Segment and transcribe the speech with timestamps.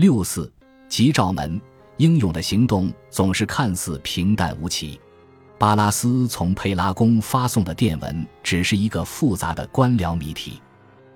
[0.00, 0.48] 六四
[0.88, 1.60] 吉兆门，
[1.96, 5.00] 英勇的行动总是看似平淡无奇。
[5.58, 10.62] 巴拉斯从佩拉宫发送的电文只是一个复杂的官僚谜题。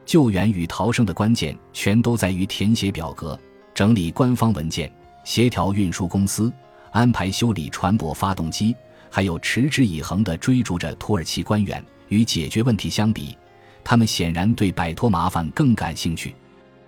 [0.04, 3.38] 救援与逃生的关键全都在于填写表格、
[3.72, 4.92] 整理官方文件、
[5.22, 6.52] 协调运输公司、
[6.90, 8.74] 安排修理船舶发动机，
[9.08, 11.80] 还有持之以恒地追逐着土耳其官员。
[12.08, 13.38] 与解决问题相比，
[13.84, 16.34] 他们显然对摆脱麻烦更感兴趣。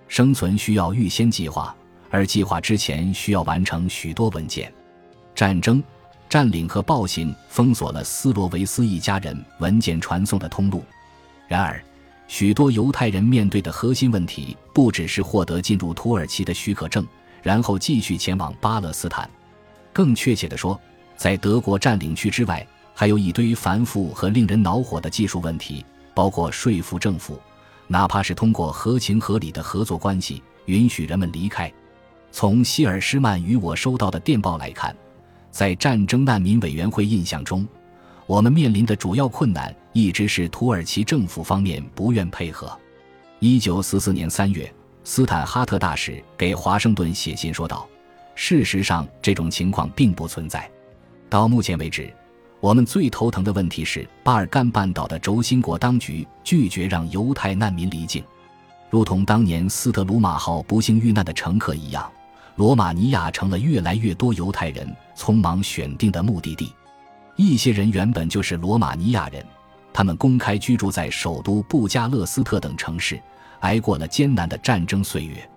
[0.09, 1.75] 生存需要预先计划，
[2.15, 4.73] 而计划之前需要完成许多文件。
[5.35, 5.83] 战争、
[6.29, 10.85] 占领和暴行封锁了斯罗维斯一家人文件传送的通路。
[11.49, 11.83] 然而，
[12.29, 17.05] 许多犹太人面对的核心问题不只是获得进入土耳其的许可证，
[17.43, 19.29] 然后继续前往巴勒斯坦。
[19.93, 20.81] 更确切地说，
[21.17, 25.85] 在德国占领区之外，还有一堆繁复和令人恼火的技术问题，
[26.15, 27.41] 包括说服政府，
[27.89, 31.69] 哪怕是通过合情合理的合作关系，允许人们离开。
[32.37, 34.93] 从希尔施曼与我收到的电报来看，
[35.53, 37.65] 在战争难民委员会印象中。
[38.27, 42.77] 我们面临的主要困难一直是土耳其政府方面不愿配合。
[43.39, 44.69] 一九四四年三月，
[45.05, 47.89] 斯坦哈特大使给华盛顿写信说道
[48.35, 50.69] ：“事实上，这种情况并不存在。
[51.31, 52.13] 到目前为止，
[52.59, 58.25] 我们最头疼的问题是巴尔干半岛的轴心国当局拒绝让犹太难民离境，
[58.91, 62.11] 如同当年斯特鲁马号不幸遇难的乘客一样，
[62.57, 66.73] 罗马尼亚成了越来越多犹太人匆忙选定的目的地。”
[67.37, 69.45] 一些人原本就是罗马尼亚人，
[69.93, 73.21] 他们公开居住在首都布加勒斯特等城市，
[73.59, 75.49] 挨过了艰难的战争岁月。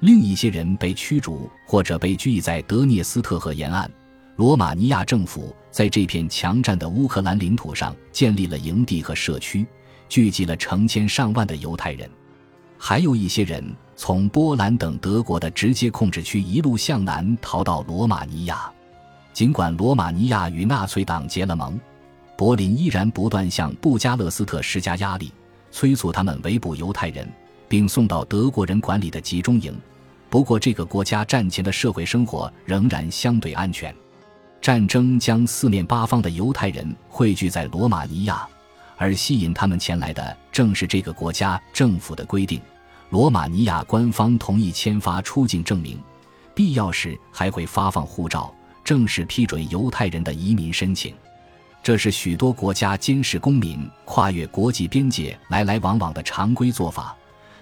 [0.00, 3.88] 另一些人被驱逐或者被拘役在德涅斯特河沿岸。
[4.34, 9.64] 罗马尼亚政府在这片强占的乌克兰领土上建立了营地和社区，
[10.08, 12.10] 聚集了成千上万的犹太人。
[12.76, 18.70] 还有一些人从波兰等德国的直接控制区一路向南逃到罗马尼亚。
[19.32, 21.78] 尽管罗马尼亚与纳粹党结了盟，
[22.36, 25.32] 柏林依然不断向布加勒斯特施加压力，
[25.70, 27.26] 催促他们围捕犹太人，
[27.68, 29.74] 并送到德国人管理的集中营。
[30.28, 33.94] 不过，这个国家战前的社会生活仍然相对安全。
[34.60, 38.46] 战争将四面八方的犹太人汇聚在罗马尼亚，
[38.96, 42.60] 而吸引他们前来的正是这个国家政府的规定：
[43.12, 46.02] 罗马尼亚官方同意签发出境证明，
[46.54, 48.50] 必要时还会发放护照。
[48.82, 51.14] 正式批准犹太人的移民申请，
[51.82, 57.14] 这是许多国家监视公民跨越国际边界来来往往的常规做法，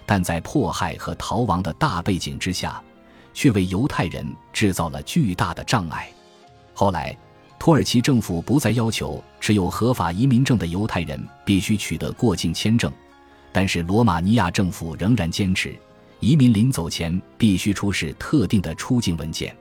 [0.05, 2.81] 但在迫害和逃亡的大背景之下，
[3.33, 6.09] 却为犹太人制造了巨大的障碍。
[6.73, 7.13] 后来，
[7.59, 12.89] 土耳其政府不再要求持有合法移民证的犹太人必须取得过境签证，
[13.51, 15.77] 但是罗马尼亚政府仍然坚持，
[16.19, 19.55] 移民临走前必须出示特定的出境文件。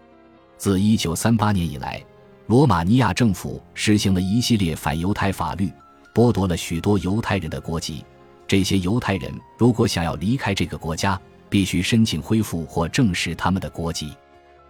[0.57, 2.03] 自1938年以来，
[2.47, 5.71] 罗马尼亚政府实行了一系列反犹太法律，
[6.15, 8.05] 剥夺了许多犹太人的国籍。
[8.47, 14.13] 这些犹太人如果想要离开这个国家，必须申请恢复或证实他们的国籍。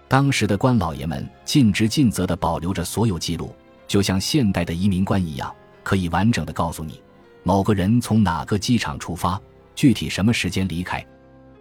[0.06, 3.54] 当时的官老爷们尽职尽责地保留着所有记录，
[3.86, 7.00] 就像现代的移民官一样，可以完整地告诉你
[7.42, 9.40] 某个人从哪个机场出发，
[9.74, 11.04] 具体什么时间离开。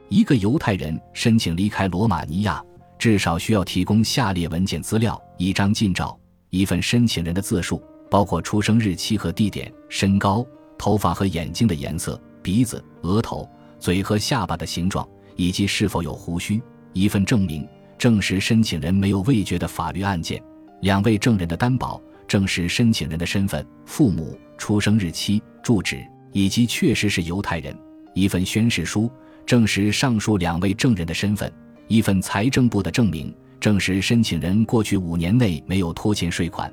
[0.09, 2.63] 一个犹太人申请离开罗马尼亚。
[2.97, 6.19] 至少需要提供下列文件资料：一张近照，
[6.49, 7.81] 一份申请人的自述，
[8.11, 10.45] 包括出生日期和地点、身高、
[10.77, 15.07] 头发和眼睛的颜色、鼻子、额头、嘴和下巴的形状，
[15.37, 16.59] 以及是否有胡须；
[16.91, 17.65] 一份证明，
[17.97, 20.37] 证实申请人没有未决的法律案件；
[20.81, 27.73] 两位证人的担保，证实申请人的身份、父母、出生日期、住址以及确实是犹太人；
[28.13, 29.09] 一份宣誓书，
[29.45, 31.51] 证实上述两位证人的身份。
[31.87, 36.69] 一份财政部的证明，证实申请人过去五年内没有拖欠税款；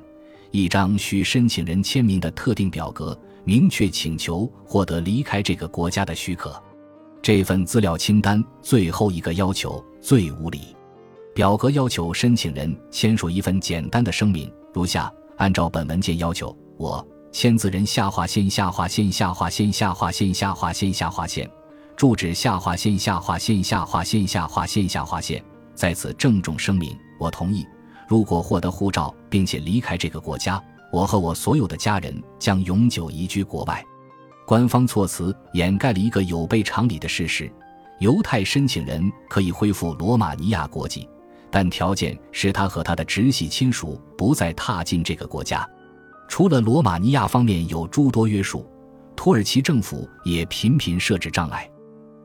[0.51, 6.61] 一张需申请人签名的特定表格，明确请求获得离开这个国家的许可。
[7.19, 10.59] 这份资料清单最后一个要求最无理，
[11.33, 17.05] 表格要求申请人签署一份简单的声明，如下：按照本文件要求，我
[17.37, 21.47] 签字人下划线下划线下划线下划线下划线下划线。
[21.95, 25.43] 住址下划线下划线下划线下划线下划线，
[25.75, 27.63] 在此郑重声明，我同意。
[28.07, 30.59] 如果获得护照并且离开这个国家，
[30.91, 33.85] 我和我所有的家人将永久移居国外。
[34.47, 37.47] 官方措辞掩盖了一个有悖常理的事实：
[37.99, 41.07] 犹太申请人可以恢复罗马尼亚国籍，
[41.51, 45.69] 但条件是他和他的直系亲属不再踏进这个国家。
[46.27, 48.65] 除了罗马尼亚方面有诸多约束，
[49.15, 51.69] 土耳其政府也频频设置障碍。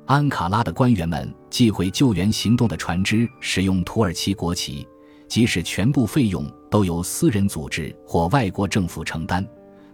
[0.06, 4.86] 安卡拉的官员们寄回救援行动的船只使用土耳其国旗，
[5.28, 9.46] 即使全部费用都由私人组织或外国政府承担，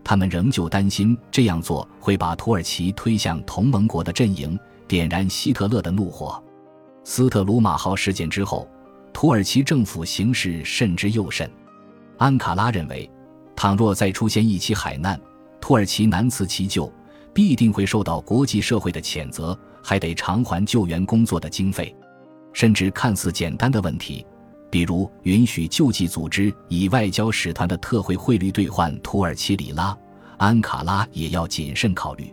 [0.02, 4.58] 他们仍旧担心这样做会把土耳其推向同盟国的阵营，
[4.88, 6.42] 点燃希特勒的怒火。
[7.04, 8.68] 斯特鲁马号事件之后，
[9.12, 11.48] 土耳其政府形势慎之又慎。
[12.16, 13.08] 安卡拉认为，
[13.58, 15.20] 倘若再出现一起海难，
[15.60, 16.92] 土耳其难辞其咎，
[17.34, 19.58] 必定会受到国际社会的谴责。
[19.82, 21.92] 还得偿还救援工作的经费，
[22.52, 24.24] 甚至看似简单的问题，
[24.70, 29.96] 比如允许救济组织以外交使团的特惠汇率兑换土耳其里拉，
[30.36, 32.32] 安卡拉也要谨慎考虑。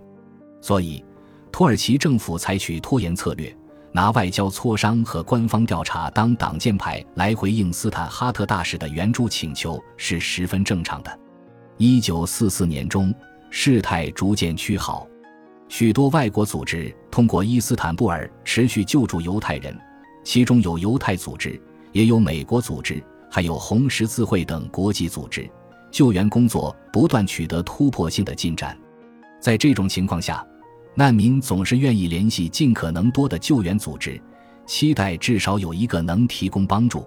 [0.61, 1.03] 所以，
[1.51, 3.55] 土耳其政府采取拖延策略，
[3.95, 11.19] 拿外交磋商和官方调查当挡箭牌来回应斯坦哈特大使的援助请求是十分正常的。
[11.77, 13.15] 一九四四年中，
[13.49, 15.07] 事态逐渐趋好。
[15.69, 19.73] 许多外国组织通过伊斯坦布尔持续救助犹太人，
[20.25, 21.57] 其中有犹太组织，
[21.93, 23.01] 也有美国组织，
[23.31, 25.49] 还有红十字会等国际组织。
[25.89, 28.77] 救援工作不断取得突破性的进展。
[29.39, 30.45] 在这种情况下，
[30.95, 34.19] 难民总是愿意联系尽可能多的救援组织，
[34.65, 37.05] 期待至少有一个能提供帮助。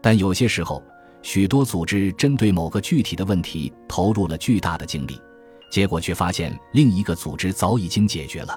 [0.00, 0.82] 但有些时候，
[1.22, 5.20] 许多组织针对某个具体的问题投入了巨大的精力。
[5.68, 8.56] 结果却发现另一个组织早已经解决了。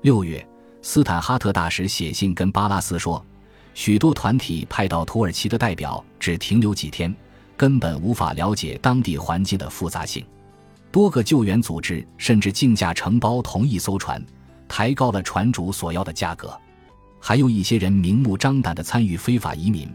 [0.00, 0.44] 六月，
[0.80, 3.22] 斯坦哈特大使写信跟巴拉斯说，
[3.74, 7.14] 许多团体派到土耳其的代表只停留几天，
[7.54, 10.24] 根本无法了解当地环境的复杂性。
[10.90, 14.24] 多个救援组织甚至竞价承包同一艘船，
[14.66, 16.58] 抬高了船主所要的价格。
[17.20, 19.88] 还有一些人明目张胆地参与非法移民，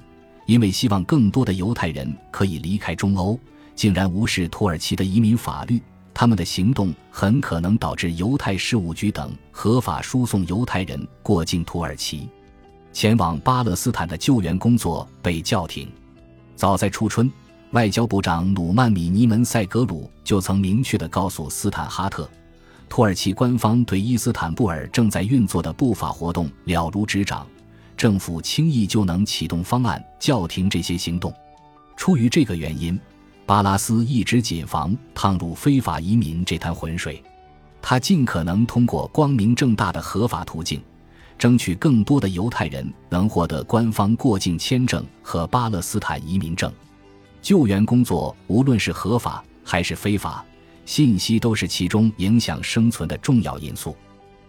[0.45, 3.39] 因为希望更多的犹太人可以离开中欧，
[3.75, 5.81] 竟然无视土耳其的移民法律。
[6.13, 12.29] 他们的行动很可能导致犹太事务局等合法输送犹太人过境土耳其，
[12.91, 15.91] 前往巴勒斯坦的救援工作被叫停。
[16.55, 17.31] 早在初春，
[17.73, 22.29] 外交部长努曼米尼门塞格鲁就曾明确地告诉斯坦哈特，
[22.87, 27.47] 土耳其官方对伊斯坦布尔正在运作的不法活动了如指掌，
[27.97, 31.33] 政府轻易就能启动方案叫停这些行动。
[31.97, 32.99] 出于这个原因。
[33.45, 37.21] 巴拉斯一直谨防趟入非法移民这滩浑水，
[37.81, 40.81] 他尽可能通过光明正大的合法途径，
[41.37, 46.71] 争取更多的犹太人能获得官方过境签证和巴勒斯坦移民证。
[47.43, 50.43] 救援工作无论是合法还是非法，
[50.85, 53.95] 信息都是其中影响生存的重要因素。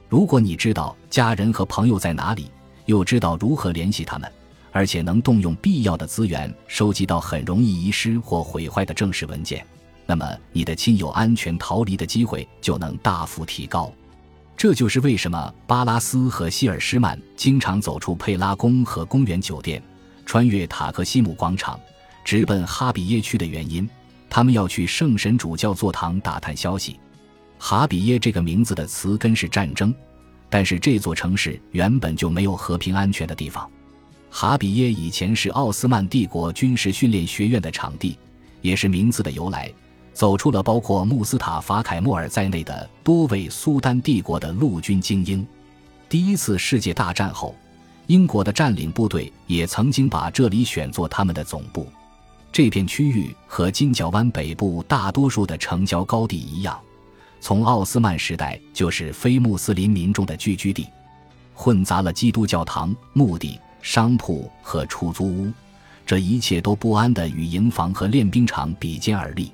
[0.09, 2.51] 如果你知道家人和朋友在哪里，
[2.87, 4.33] 又知道如何联系他们。
[4.71, 9.65] 而且能动用必要的资源收集到很容易遗失或毁坏的正式文件，
[10.05, 13.93] 那么你的亲友安全逃离的机会就能大幅提高。
[14.57, 19.81] 这就是为什么巴拉斯和希尔施曼经常走出佩拉宫和公园酒店，
[20.27, 21.79] 穿越塔克西姆广场，
[22.25, 23.89] 直奔哈比耶区的原因。
[24.29, 26.99] 他们要去圣神主教座堂打探消息。
[27.59, 29.95] 哈比耶这个名字的词根是战争，
[30.51, 33.71] 但是这座城市原本就没有和平安全的地方。
[34.31, 38.19] 哈比耶以前是奥斯曼帝国军事训练学院的场地，
[38.61, 39.73] 也是名字的由来。
[40.13, 45.47] 走出了包括穆斯塔法·凯莫尔在内的多位苏丹帝国的陆军精英。
[46.09, 47.55] 第一次世界大战后，
[48.07, 51.89] 英国的占领部队也曾经把这里选作他们的总部。
[52.55, 56.81] 这片区域和金角湾北部大多数的城郊高地一样，
[57.41, 60.87] 从奥斯曼时代就是非穆斯林民众的聚居地，
[61.53, 63.59] 混杂了基督教堂、墓地。
[63.83, 65.53] 商铺和出租屋，
[66.07, 69.53] 这一切都不安地与营房和练兵场比肩而立。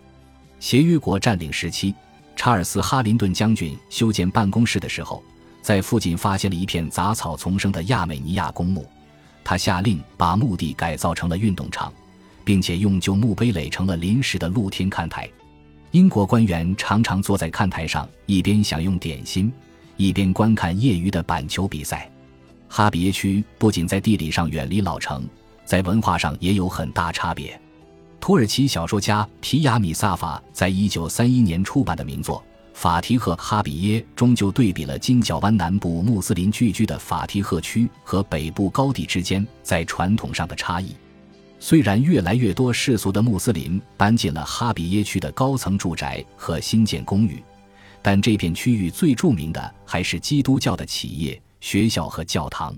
[0.61, 1.93] 协约国占领时期，
[2.37, 5.21] 查尔斯·哈林顿将军修建办公室的时候，
[5.63, 8.87] 在附近发现了一片杂草丛生的亚美尼亚公墓。
[9.43, 11.91] 他下令把墓地改造成了运动场，
[12.45, 15.29] 并且用旧墓碑垒成了临时的露天看台。
[15.93, 19.53] 英国官员常常坐在看台上，一边享用点心，
[19.97, 22.11] 一边观看业余的板球比赛。
[22.69, 25.29] 哈比耶区不仅在地理上远离老城，
[25.65, 27.61] 在文化上也有很大差别。
[28.21, 32.39] 土耳其小说家皮亚米萨法在一九三一年出版的名作
[32.73, 40.95] 《法提赫哈比耶》中，就对比了金角湾南部穆斯林聚居的法提赫区和北部高地之间在传统上的差异。
[41.61, 47.41] 虽然越来越多世俗的穆斯林搬进了哈比耶区的高层住宅和新建公寓，
[48.03, 51.41] 但这片区域最著名的还是基督教的企业。
[51.61, 52.75] 学校和教堂。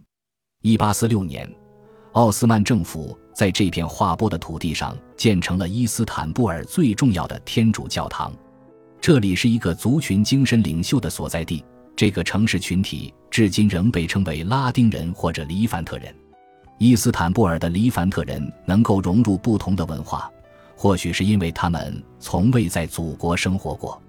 [0.62, 1.48] 一八四六年，
[2.14, 8.32] 奥斯曼政府在这片划拨的土地上建成了伊斯坦布尔最重要的天主教堂。
[9.00, 16.12] 这里是一个族群精神领袖的所在地，这个城市群体至今仍被称为拉丁人或者黎凡特人。
[16.82, 20.28] 伊斯坦布尔的黎凡特人能够融入不同的文化，
[20.74, 24.02] 或许是因为他们从未在祖国生活过。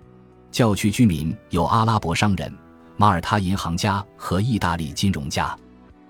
[0.50, 2.52] 教区居民有阿拉伯商人、
[2.98, 5.56] 马耳他银行家和意大利金融家，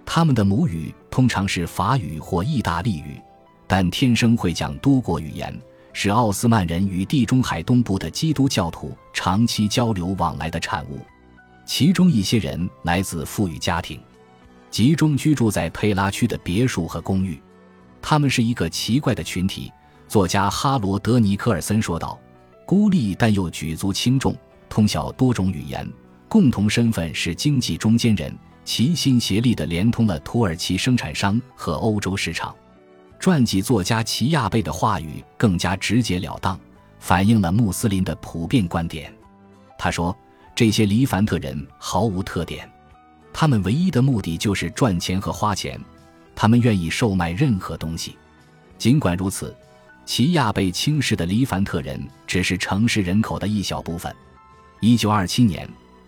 [0.05, 3.20] 他们的母语通常是法语或意大利语，
[3.67, 5.53] 但天生会讲多国语言，
[5.91, 11.00] 是奥斯曼人与地中海东部的基督教徒长期交流往来的产物。
[11.65, 14.00] 其中一些人来自富裕家庭，
[14.74, 17.39] 集中居住在佩拉区的别墅和公寓。
[18.01, 19.72] 他们是一个奇怪的群体。
[20.08, 22.20] 作家哈罗德·尼科尔森说道。
[22.65, 24.36] 孤立但又举足轻重，
[24.68, 25.88] 通晓多种语言，
[26.27, 32.56] 共同身份是经济中间人，齐心协力地连通了土耳其生产商和欧洲市场。
[33.20, 36.60] 传记作家齐亚贝的话语更加直截了当，
[36.98, 39.13] 反映了穆斯林的普遍观点。
[39.77, 40.18] 他说
[40.56, 42.68] ：“这些黎凡特人毫无特点，
[43.34, 45.78] 他们唯一的目的就是赚钱和花钱，
[46.36, 48.16] 他们愿意售卖任何东西。
[48.78, 49.54] 尽管如此。”
[50.06, 51.98] 齐亚被轻视的黎凡特人
[52.28, 54.13] 只是城市人口的一小部分。
[54.82, 55.66] 一九二七年，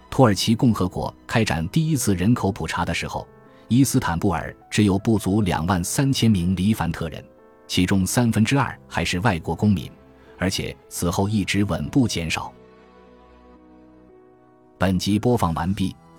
[0.10, 3.25] 土耳其共和国开展第一次人口普查的时候，
[3.70, 7.24] 伊斯坦布尔只有不足两万三千名黎凡特人，
[7.67, 9.89] 其中三分之二还是外国公民，
[10.38, 12.51] 而且此后一直稳步减少。
[14.77, 15.96] 本集播放完毕，